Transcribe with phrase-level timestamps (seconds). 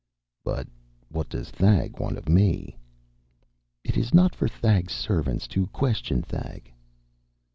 [0.43, 0.67] "But
[1.09, 2.75] what does Thag want of me?"
[3.83, 6.71] "It is not for Thag's servants to question Thag."